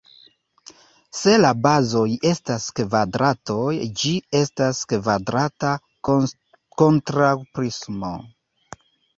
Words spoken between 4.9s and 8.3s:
kvadrata kontraŭprismo.